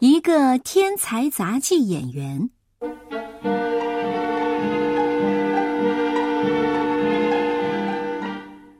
[0.00, 2.48] 一个天才杂技演员。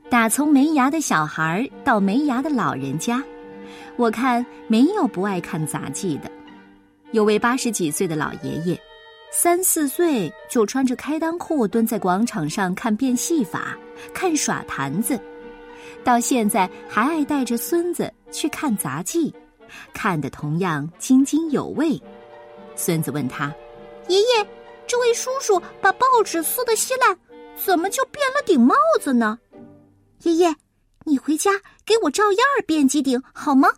[0.09, 3.21] 打从没牙的小孩到没牙的老人家，
[3.97, 6.31] 我看没有不爱看杂技的。
[7.11, 8.79] 有位八十几岁的老爷爷，
[9.29, 13.77] 三四岁就穿着开裆裤蹲在广场上看变戏法、
[14.13, 15.19] 看耍坛子，
[16.01, 19.33] 到现在还爱带着孙子去看杂技，
[19.93, 22.01] 看得同样津津有味。
[22.75, 23.53] 孙子问他
[24.07, 24.47] ：“爷爷，
[24.87, 27.17] 这位叔叔把报纸撕得稀烂，
[27.55, 29.39] 怎么就变了顶帽子呢？”
[30.23, 30.55] 爷爷，
[31.05, 31.51] 你回家
[31.85, 33.69] 给我照样变几顶好吗？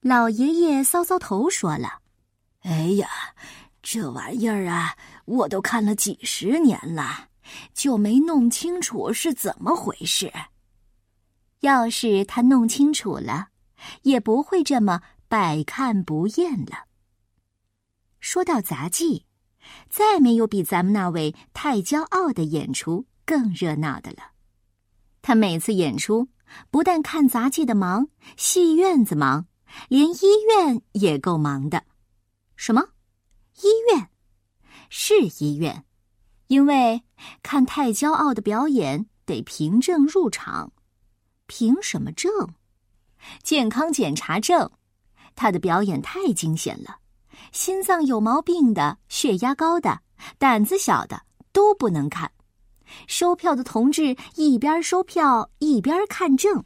[0.00, 2.00] 老爷爷搔搔头说了
[2.64, 3.08] ：“哎呀，
[3.82, 7.28] 这玩意儿啊，我都看了几十年了，
[7.72, 10.32] 就没弄清楚是怎么回事。
[11.60, 13.48] 要是他弄清楚了，
[14.02, 16.86] 也不会这么百看不厌了。”
[18.20, 19.26] 说到杂技，
[19.88, 24.32] 再没有比咱们那位太骄傲的演出更热闹的了。
[25.20, 26.28] 他每次演出，
[26.70, 29.46] 不但看杂技的忙，戏院子忙，
[29.88, 31.84] 连医院也够忙的。
[32.56, 32.90] 什么？
[33.60, 34.08] 医院？
[34.88, 35.84] 是医院，
[36.46, 37.02] 因为
[37.42, 40.72] 看太骄傲的表演得凭证入场。
[41.46, 42.30] 凭什么证？
[43.42, 44.70] 健康检查证。
[45.34, 46.98] 他的表演太惊险了，
[47.52, 50.00] 心脏有毛病的、血压高的、
[50.38, 52.30] 胆子小的都不能看。
[53.06, 56.64] 收票的同志一边收票一边看证。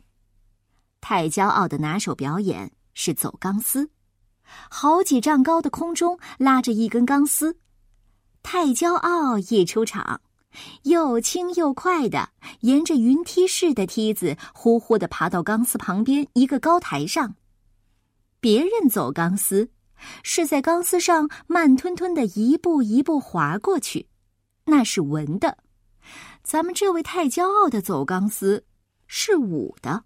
[1.00, 3.88] 太骄傲的拿手表演是走钢丝，
[4.68, 7.56] 好几丈高的空中拉着一根钢丝。
[8.42, 10.20] 太骄傲一出场，
[10.82, 17.34] 又轻又快的沿着云梯式的梯子呼呼的爬到钢丝旁边一个高台上。
[18.40, 19.70] 别人走钢丝，
[20.22, 24.08] 是在钢丝上慢吞吞的一步一步滑过去，
[24.66, 25.58] 那是文的。
[26.42, 28.64] 咱们这位太骄傲的走钢丝，
[29.08, 30.04] 是武的，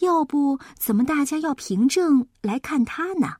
[0.00, 3.36] 要不怎么大家要凭证来看他呢？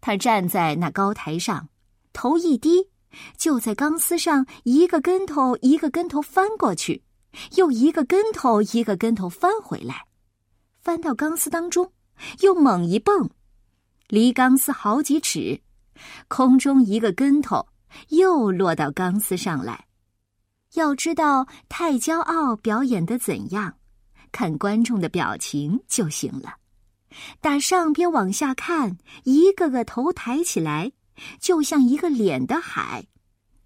[0.00, 1.68] 他站在那高台上，
[2.12, 2.88] 头一低，
[3.36, 7.02] 就在钢丝上一个跟头一个跟头翻过去，
[7.56, 10.06] 又一个跟头一个跟头翻回来，
[10.80, 11.92] 翻到钢丝当中，
[12.40, 13.30] 又猛一蹦，
[14.08, 15.60] 离钢丝好几尺，
[16.28, 17.66] 空中一个跟头，
[18.08, 19.86] 又落到钢丝上来。
[20.74, 23.76] 要知道太骄傲表演的怎样，
[24.30, 26.56] 看观众的表情就行了。
[27.40, 30.92] 打上边往下看，一个个头抬起来，
[31.40, 33.06] 就像一个脸的海，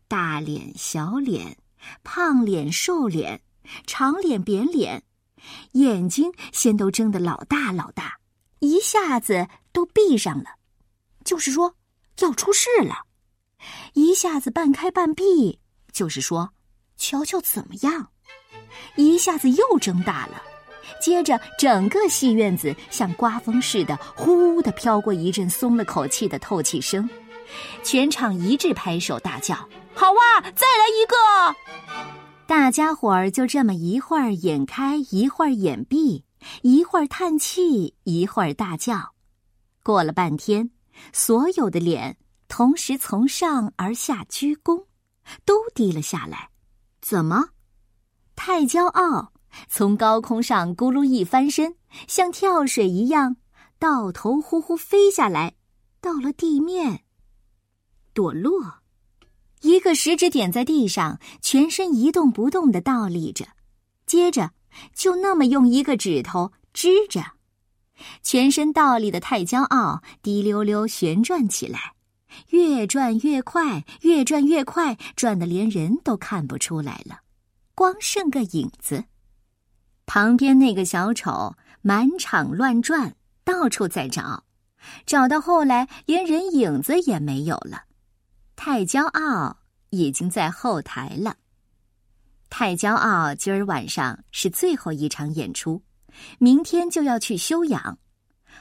[0.08, 1.56] 大脸、小脸、
[2.02, 3.40] 胖脸、瘦脸、
[3.86, 5.02] 长脸、扁脸，
[5.72, 8.18] 眼睛先都睁得老大老大，
[8.60, 10.56] 一下子都闭上了，
[11.24, 11.74] 就是说
[12.20, 13.06] 要出事了；
[13.94, 15.58] 一下子半开半闭，
[15.92, 16.52] 就是说。
[17.02, 18.10] 瞧瞧怎么样？
[18.96, 20.42] 一下子又睁大了，
[21.00, 27.08] 接着整个戏院子像刮风似的，呼的飘过一阵松了口气的透气声，
[27.82, 29.54] 全场一致拍手大叫
[29.94, 31.56] ：“好哇，再来一个！”
[32.46, 36.24] 大家伙儿就这么一会儿眼开，一会儿眼闭，
[36.62, 39.14] 一会儿叹气，一会儿大叫。
[39.82, 40.70] 过了半天，
[41.12, 42.16] 所有的脸
[42.48, 44.84] 同时从上而下鞠躬，
[45.44, 46.50] 都低了下来。
[47.00, 47.50] 怎么？
[48.34, 49.32] 太骄傲，
[49.68, 51.76] 从高空上咕噜一翻身，
[52.08, 53.36] 像跳水一样，
[53.78, 55.54] 倒头呼呼飞下来，
[56.00, 57.04] 到了地面，
[58.12, 58.80] 躲落。
[59.62, 63.46] 一个食指点在地上，全身一动不动的倒立着，
[64.06, 64.52] 接着
[64.94, 67.22] 就那么用一个指头支着，
[68.22, 71.94] 全身倒立的太骄傲，滴溜溜旋转起来。
[72.50, 77.18] 越转越快，越转越快，转的连人都看不出来了，
[77.74, 79.04] 光剩个影子。
[80.06, 84.44] 旁边那个小丑满场乱转，到处在找，
[85.04, 87.82] 找到后来连人影子也没有了。
[88.62, 89.56] 太骄傲
[89.88, 91.34] 已经在后台了。
[92.50, 95.82] 太骄傲今儿晚上是最后一场演出，
[96.38, 97.98] 明天就要去休养。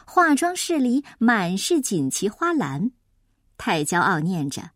[0.05, 2.91] 化妆室里满是锦旗花篮。
[3.57, 4.69] 太骄傲念着，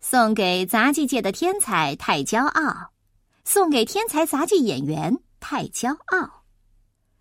[0.00, 2.90] 送给杂技界的天才太骄傲，
[3.44, 6.42] 送给天才杂技演员太骄傲。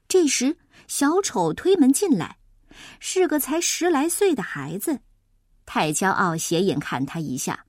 [0.07, 0.57] 这时，
[0.88, 2.40] 小丑推门进来，
[3.00, 5.01] 是个才十来岁的孩子。
[5.68, 7.66] 太骄傲斜眼看他一下：“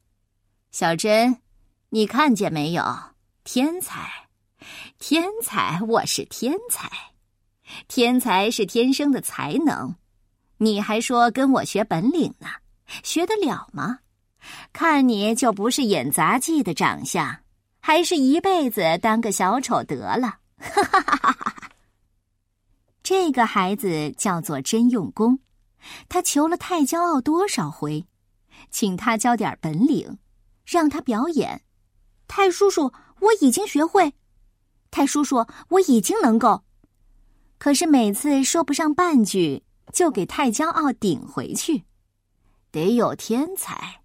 [0.70, 1.36] 小珍，
[1.90, 2.82] 你看见没有？
[3.42, 4.08] 天才，
[4.98, 6.88] 天才，我是天才，
[7.88, 9.94] 天才是天生的才能。”
[10.58, 12.48] 你还说跟我学本领呢？
[13.02, 13.98] 学得了吗？
[14.72, 17.40] 看你就不是演杂技的长相，
[17.80, 20.38] 还是一辈子当个小丑得了。
[20.56, 21.70] 哈哈哈哈哈！
[23.02, 25.38] 这个孩子叫做真用功，
[26.08, 28.06] 他求了太骄傲多少回，
[28.70, 30.18] 请他教点本领，
[30.64, 31.62] 让他表演。
[32.26, 34.14] 太叔叔，我已经学会。
[34.90, 36.64] 太叔叔，我已经能够。
[37.58, 41.84] 可是每次说不上半句，就给太骄傲顶回去。
[42.70, 44.02] 得有天才，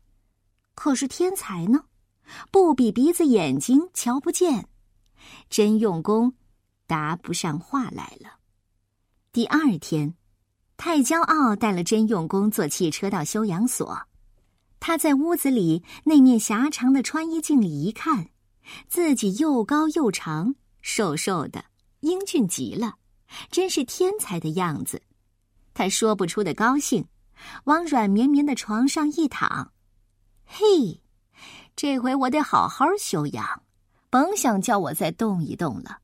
[0.73, 1.85] 可是天才呢？
[2.49, 4.69] 不比鼻子眼睛瞧不见，
[5.49, 6.33] 真用功，
[6.87, 8.39] 答不上话来了。
[9.33, 10.15] 第二天，
[10.85, 13.97] 太骄傲带了真用功坐汽车到修养所。
[14.81, 18.27] 他在屋子里那面狭长的穿衣镜里一看，
[18.89, 21.63] 自己又高又长，瘦瘦的，
[22.01, 22.95] 英俊极了，
[23.49, 25.01] 真是天才的样子。
[25.73, 27.05] 他说不出的高兴。
[27.63, 29.71] 往软绵绵的床上一躺，
[30.45, 31.01] 嘿，
[31.77, 33.63] 这回我得好好休养，
[34.09, 35.99] 甭想叫我再动一动了。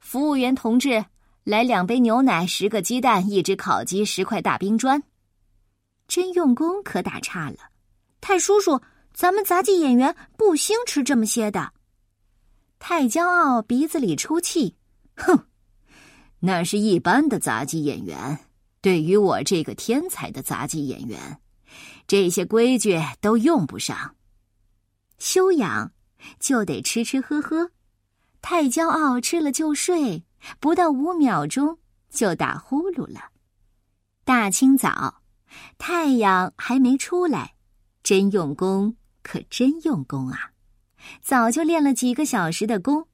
[0.00, 1.04] 服务员同志，
[1.48, 5.02] 来两杯牛奶，十个鸡蛋，一只烤鸡，十块大冰砖。
[6.06, 7.56] 真用功可打岔了，
[8.20, 8.78] 太叔叔，
[9.14, 11.72] 咱们杂技演员不兴吃这么些的。
[12.78, 14.76] 太骄傲，鼻子里出气，
[15.16, 15.46] 哼，
[16.40, 18.40] 那是一般的杂技演员。
[18.82, 21.40] 对于我这个天才的杂技演员，
[22.06, 24.16] 这些规矩都用不上。
[25.16, 25.92] 修养
[26.38, 27.70] 就得吃吃喝喝，
[28.42, 30.24] 太骄傲吃了就睡，
[30.60, 31.78] 不到五秒钟
[32.10, 33.20] 就打呼噜了。
[34.24, 35.22] 大清早，
[35.78, 37.54] 太阳还没出来，
[38.02, 40.52] 真用功，可真用功啊！
[41.22, 43.08] 早就练了几个小时的功，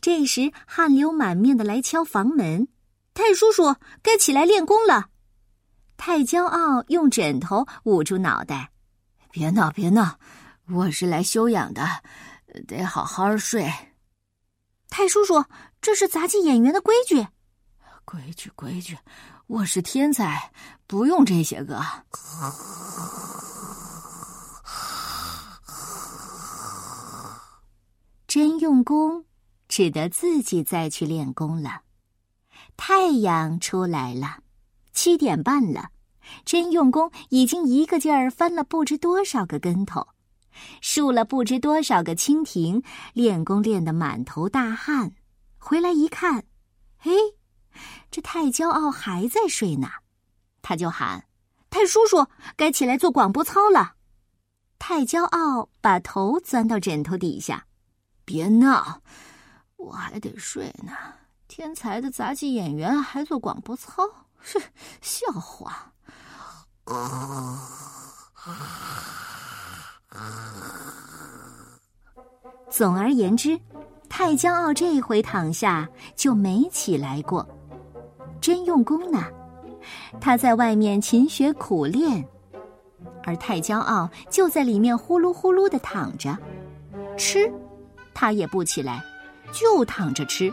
[0.00, 2.68] 这时汗流满面的来敲房门。
[3.14, 5.08] 太叔叔，该起来练功了。
[5.96, 8.70] 太骄傲，用枕头捂住脑袋。
[9.30, 10.18] 别闹，别闹，
[10.68, 11.86] 我是来休养的，
[12.66, 13.72] 得好好睡。
[14.90, 15.44] 太叔叔，
[15.80, 17.26] 这是杂技演员的规矩。
[18.04, 18.98] 规矩，规矩，
[19.46, 20.52] 我是天才，
[20.86, 21.80] 不用这些个。
[28.26, 29.24] 真用功，
[29.68, 31.82] 只得自己再去练功了。
[32.76, 34.38] 太阳出来了。
[34.92, 35.90] 七点半了，
[36.44, 40.08] 真用功已经一个劲儿翻了不知多少个跟头，
[40.80, 42.82] 竖了不知多少个蜻蜓，
[43.12, 45.12] 练功练得满头大汗。
[45.58, 46.44] 回来一看，
[46.96, 47.12] 嘿，
[48.10, 49.88] 这太骄傲还在睡呢，
[50.62, 51.26] 他就喊
[51.70, 52.26] ：“太叔叔，
[52.56, 53.94] 该起来做广播操了。”
[54.78, 57.66] 太骄傲把头钻到枕头底下，
[58.24, 59.02] 别闹，
[59.76, 60.92] 我还得睡呢。
[61.48, 64.02] 天才的杂技演员还做广播操。
[64.40, 64.62] 是
[65.00, 65.92] 笑话。
[72.70, 73.58] 总而言之，
[74.08, 77.46] 太骄傲这一回躺下就没起来过。
[78.40, 79.24] 真用功呢，
[80.20, 82.26] 他在外面勤学苦练，
[83.24, 86.36] 而太骄傲就在里面呼噜呼噜的躺着。
[87.16, 87.50] 吃，
[88.14, 89.02] 他也不起来，
[89.52, 90.52] 就躺着吃。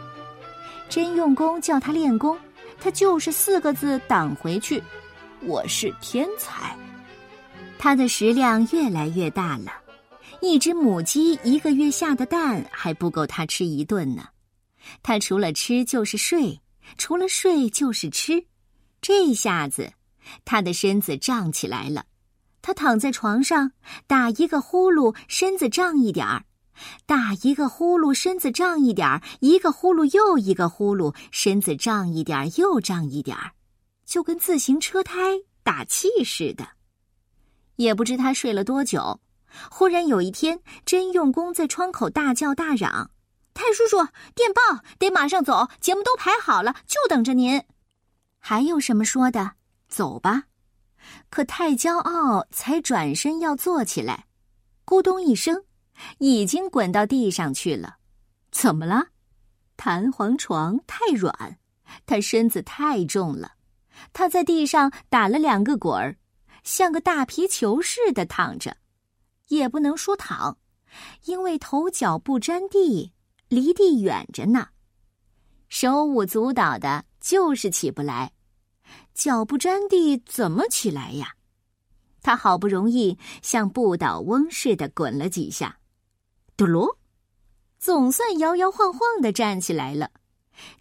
[0.90, 2.38] 真用功叫他练功。
[2.78, 4.84] 他就是四个字挡回去，
[5.42, 6.76] 我是天才。
[7.78, 9.72] 他的食量越来越大了，
[10.42, 14.28] 一只母鸡一个月下的蛋还不够他吃一顿呢。
[15.04, 16.60] 他除了吃就是睡，
[16.98, 18.46] 除了睡就是吃。
[19.02, 19.92] 这下子，
[20.46, 22.06] 他的身子胀起来了。
[22.62, 23.72] 他躺在床上，
[24.08, 26.44] 打一个呼噜，身子胀一点儿。
[27.06, 33.52] 打一个呼噜，身子胀一点儿；一个呼噜又一个呼噜，身子胀一点儿又胀一点儿，
[34.06, 36.68] 就跟自行车胎打气似的。
[37.76, 39.20] 也不知他睡了多久，
[39.70, 43.12] 忽然有一天，真用功在窗口大叫大嚷
[43.54, 43.98] ：“太叔叔，
[44.34, 44.62] 电报
[45.00, 47.64] 得马上走，节目都排好了，就等着您。
[48.40, 49.54] 还有什么说的？
[49.88, 50.44] 走吧。”
[51.30, 54.26] 可太骄傲，才转身要坐起来，
[54.86, 55.64] 咕咚一声。
[56.18, 57.96] 已经滚到地上去了，
[58.52, 59.06] 怎么了？
[59.78, 61.58] 弹簧床太软，
[62.06, 63.54] 他身子太重了，
[64.12, 66.18] 他在地上打了两个滚儿，
[66.66, 68.76] 像个大皮球似的躺着，
[69.48, 70.58] 也不能说躺，
[71.26, 73.14] 因为头脚不沾地，
[73.48, 74.70] 离地远着呢，
[75.70, 78.34] 手舞足蹈的，就是起不来，
[79.14, 81.36] 脚不沾地怎么起来呀？
[82.24, 85.78] 他好不容易像不倒翁似的滚了几下。
[86.58, 86.98] 嘟噜，
[87.78, 90.10] 总算摇摇晃晃的站起来了。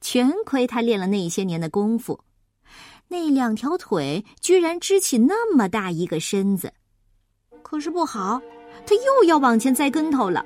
[0.00, 2.24] 全亏他练了那些年的功夫。
[3.08, 6.72] 那两条腿居然支起那么大一个身子。
[7.62, 8.40] 可是不好，
[8.86, 10.44] 他又要往前栽跟头了，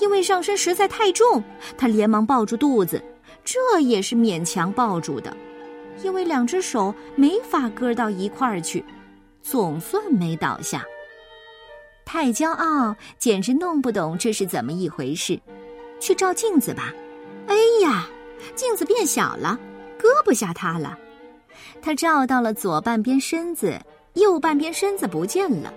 [0.00, 1.42] 因为上身实在太重，
[1.76, 3.02] 他连忙抱住肚子，
[3.44, 5.36] 这也是勉强抱住的，
[6.02, 8.84] 因为两只手没法搁到一块儿去，
[9.42, 10.84] 总算没倒下。
[12.04, 15.40] 太骄傲，简直弄不懂这是怎么一回事。
[15.98, 16.92] 去照镜子吧。
[17.48, 18.06] 哎呀，
[18.54, 19.58] 镜子变小了，
[19.98, 20.96] 搁不下他了。
[21.82, 23.80] 他照到了左半边身子，
[24.14, 25.72] 右半边身子不见了。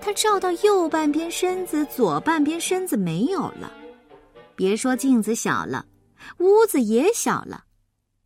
[0.00, 3.72] 他照到右半边身子，左半边身子没有了。
[4.56, 5.86] 别说镜子小了，
[6.38, 7.64] 屋子也小了。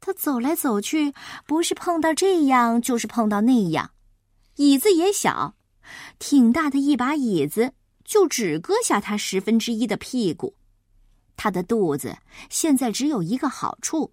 [0.00, 1.12] 他走来走去，
[1.46, 3.90] 不是碰到这样，就是碰到那样。
[4.56, 5.54] 椅子也小，
[6.18, 7.72] 挺大的一把椅子，
[8.04, 10.54] 就只搁下他十分之一的屁股。
[11.36, 12.16] 他的肚子
[12.48, 14.12] 现在只有一个好处，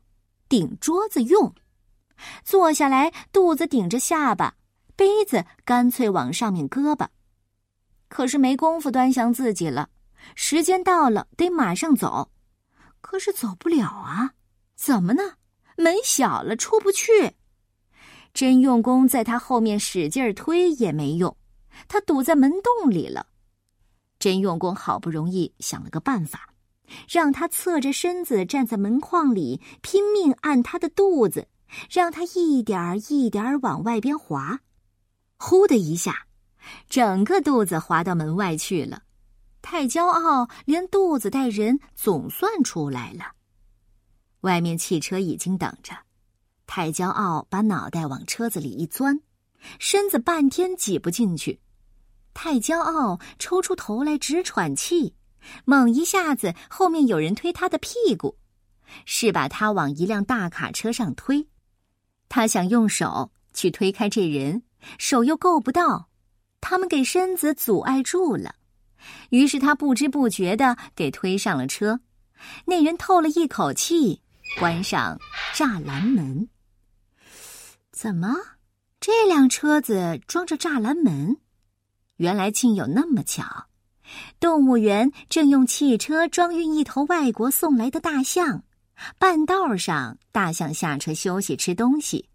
[0.50, 1.54] 顶桌子用。
[2.44, 4.56] 坐下来，肚子顶着下巴，
[4.96, 7.10] 杯子干脆往上面搁吧。
[8.08, 9.90] 可是没工夫端详自己了，
[10.36, 12.32] 时间到了，得马上走。
[13.00, 14.32] 可是走不了啊，
[14.76, 15.24] 怎么呢？
[15.78, 17.36] 门小了，出不去。
[18.34, 21.36] 真用功在他后面使劲推也没用，
[21.88, 23.28] 他堵在门洞里了。
[24.20, 26.48] 真用功好不容易想了个办法。
[27.08, 31.48] 让他侧着身子站在门框里，拼命按他的肚子，
[31.90, 34.60] 让他一点儿一点儿往外边滑。
[35.38, 36.28] 呼的一下，
[36.90, 39.04] 整个肚子滑到门外去了。
[39.62, 43.34] 太骄傲，连肚子带人总算出来了。
[44.42, 45.96] 外面汽车已经等着。
[46.66, 49.20] 太骄傲把脑袋往车子里一钻，
[49.78, 51.60] 身子半天挤不进去。
[52.34, 55.16] 太骄傲抽出头来直喘气。
[55.66, 58.38] 猛一下子，后面有人推他的屁股，
[59.06, 61.48] 是把他往一辆大卡车上推。
[62.32, 64.64] 他想用手去推开这人，
[64.98, 66.08] 手又够不到，
[66.62, 68.56] 他们给身子阻碍住了。
[69.32, 72.00] 于是他不知不觉的给推上了车。
[72.66, 74.22] 那人透了一口气，
[74.58, 75.20] 关上
[75.54, 76.48] 栅栏门。
[77.92, 78.34] 怎么，
[79.02, 81.36] 这辆车子装着栅栏门？
[82.16, 83.66] 原来竟有那么巧。
[84.40, 88.64] 动物园正用汽车装运一头外国送来的大象，
[89.18, 92.28] 半道上大象下车休息吃东西，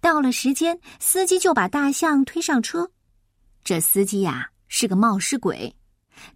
[0.00, 2.90] 到了时间，司机就把大象推上车。
[3.64, 5.74] 这司机呀是个冒失鬼，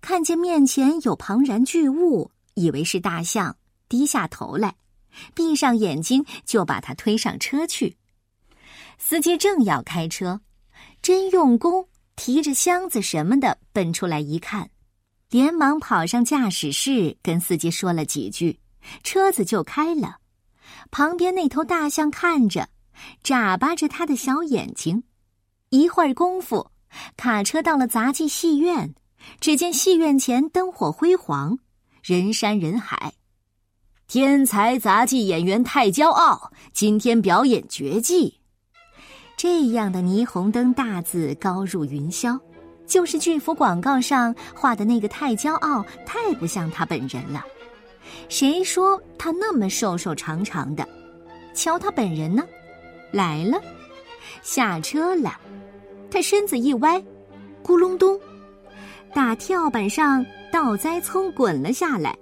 [0.01, 3.57] 看见面前有庞然巨物，以为是大象，
[3.89, 4.75] 低下头来，
[5.35, 7.97] 闭上眼睛就把它推上车去。
[8.99, 10.41] 司机正要开车，
[11.03, 14.71] 真用功提着箱子什么的奔出来一看。
[15.29, 18.59] 连忙跑上驾驶室，跟司机说了几句，
[19.03, 20.19] 车子就开了。
[20.91, 22.69] 旁边那头大象看着，
[23.23, 25.05] 眨巴着他的小眼睛。
[25.71, 26.71] 一会儿功夫，
[27.17, 28.95] 卡车到了杂技戏院。
[29.41, 31.59] 只见戏院前灯火辉煌，
[32.03, 33.15] 人山人海。
[34.07, 38.41] 天才杂技演员太骄傲，今天表演绝技。
[39.37, 42.39] 这样的霓虹灯大字高入云霄。
[42.87, 47.45] 就是巨幅广告上画的那个太骄傲，太不像他本人了。
[48.29, 50.87] 谁说他那么瘦瘦长长的？
[51.55, 52.47] 瞧他本人呢，
[53.11, 53.61] 来了，
[54.43, 55.41] 下车了。
[56.11, 57.03] 他身子一歪，
[57.65, 58.19] 咕隆咚，
[59.15, 62.17] 打跳板上倒栽葱滚了下来，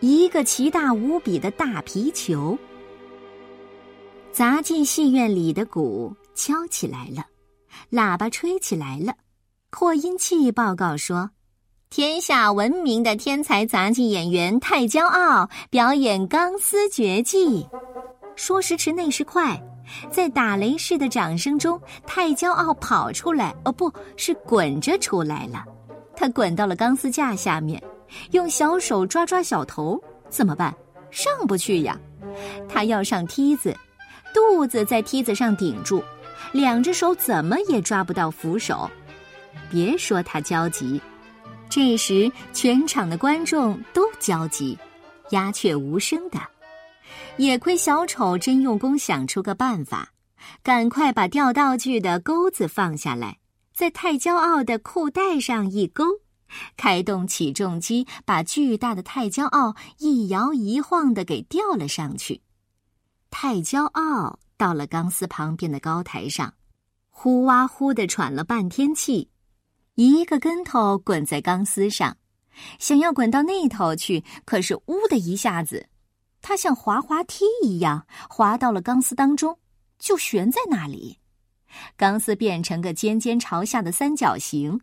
[0.00, 2.58] 一个奇大无比的大皮球。
[4.32, 7.26] 砸进戏院里的鼓敲起来了，
[7.90, 9.14] 喇叭吹起来了。
[9.70, 11.30] 扩音器报告说
[11.90, 17.66] ：“天下闻名的天才杂技演员太骄傲表演钢丝绝技。”
[18.36, 19.60] 说时迟，那时快，
[20.08, 25.64] 在打雷似的掌声中，太骄傲跑出来，哦，不是滚着出来了。
[26.14, 27.82] 他滚到了钢丝架下面，
[28.30, 30.72] 用小手抓抓小头，怎么办？
[31.10, 31.98] 上不去呀！
[32.68, 33.76] 他要上梯子，
[34.32, 36.00] 肚子在梯子上顶住，
[36.52, 38.88] 两只手怎么也抓不到扶手。
[39.68, 41.02] 别说他焦急，
[41.70, 44.76] 这时全场的观众都焦急，
[45.30, 46.40] 鸦雀无声的。
[47.36, 50.12] 也亏小丑真用功，想出个办法，
[50.64, 53.38] 赶快把吊道具的钩子放下来，
[53.72, 56.04] 在太骄傲的裤带上一勾，
[56.76, 62.42] 开动起重机，把巨大的太骄傲一摇一晃的给吊了上去。
[63.30, 66.52] 太骄傲到了钢丝旁边的高台上，
[67.08, 69.29] 呼哇呼的喘了半天气。
[69.94, 72.16] 一个跟头滚在钢丝上，
[72.78, 75.88] 想要滚到那头去，可是“呜”的一下子，
[76.40, 79.58] 他像滑滑梯一样滑到了钢丝当中，
[79.98, 81.18] 就悬在那里，
[81.96, 84.80] 钢丝变成个尖尖朝下的三角形。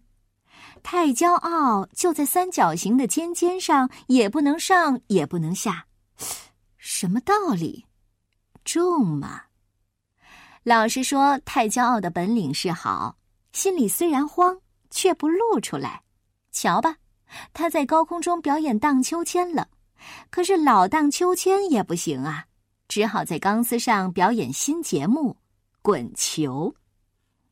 [0.84, 5.88] 太骄傲，就在三角形的尖尖上，也不能上，也不能下。
[6.78, 7.86] 什么道理？
[8.64, 9.42] 重嘛。
[10.64, 13.18] 老实说，太骄傲的本领是好，
[13.54, 16.02] 心里虽然慌，却不露出来。
[16.52, 16.96] 瞧吧，
[17.54, 19.68] 他在高空中表演荡秋千了。
[20.30, 22.46] 可是老荡秋千也不行啊，
[22.88, 25.38] 只好在钢丝上表演新节目——
[25.82, 26.74] 滚球。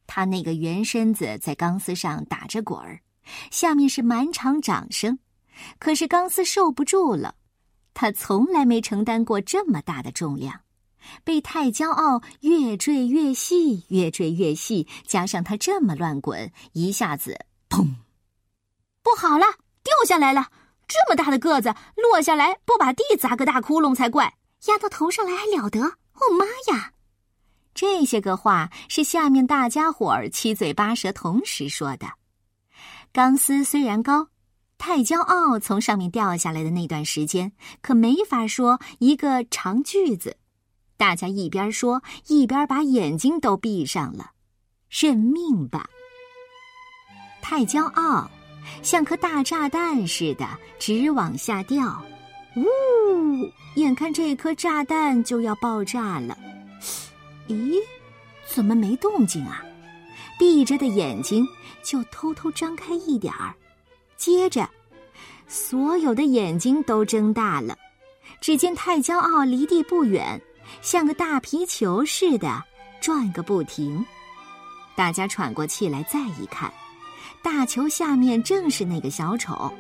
[0.08, 3.02] 他那个圆身子在钢丝上打着滚儿，
[3.50, 5.18] 下面是满场掌声。
[5.80, 7.36] 可是钢丝受不住了，
[7.94, 10.62] 他从来没承担过这么大的重量，
[11.24, 17.96] 被太骄傲越坠越细，越坠越细，加上他这么乱滚，一下子砰！
[19.02, 19.46] 不好了，
[19.84, 20.48] 掉下来了！
[20.88, 24.36] 这么大的个子落下来，不把地砸个大窟窿才怪！
[24.68, 25.82] 压到头上来还了得？
[25.82, 26.94] 哦妈呀！
[27.74, 32.08] 这些个话是下面大家伙儿七嘴八舌同时说的。
[33.12, 34.30] 钢丝虽然高，
[34.78, 40.38] 太骄傲从上面掉下来的那段时间，可没法说一个长句子。
[40.98, 44.32] 大家一边说，一边把眼睛都闭上了。
[44.90, 45.90] 认命吧，
[47.42, 48.30] 太骄傲。
[48.82, 50.48] 像颗大炸弹似的，
[50.80, 52.04] 直往下掉。
[52.56, 53.52] 呜！
[53.76, 56.38] 眼看这颗炸弹就要爆炸了。
[57.48, 57.78] 咦？
[58.48, 59.64] 怎么没动静啊？
[60.40, 61.46] 闭着的眼睛
[61.84, 63.54] 就偷偷张开一点儿。
[64.18, 64.68] 接着，
[65.48, 67.78] 所有的眼睛都睁大了。
[68.42, 70.42] 只见太骄傲离地不远，
[70.82, 72.64] 像个大皮球似的
[73.02, 74.04] 转个不停。
[74.96, 76.72] 大家喘过气来，再一看。
[77.42, 79.72] 大球下面正是那个小丑，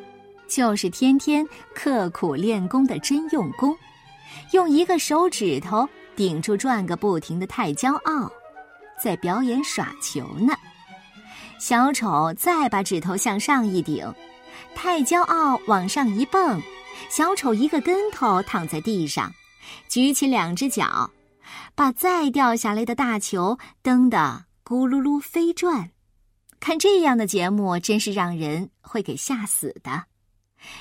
[0.47, 3.75] 就是天天刻苦练功的真用功，
[4.51, 8.31] 用一个手指头顶住转个不停的太骄傲，
[9.01, 10.53] 在表演耍球呢。
[11.57, 14.05] 小丑再把指头向上一顶，
[14.75, 16.61] 太骄傲往上一蹦，
[17.09, 19.33] 小丑一个跟头躺在地上，
[19.87, 21.11] 举起两只脚，
[21.75, 25.91] 把再掉下来的大球蹬得咕噜噜飞转。
[26.59, 30.05] 看这样的节目，真是让人会给吓死的。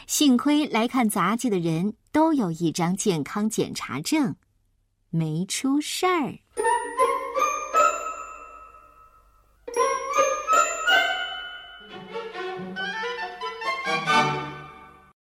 [0.07, 4.35] 幸亏来看杂技的人都有一张健康检查证，
[5.11, 6.39] 没出事儿。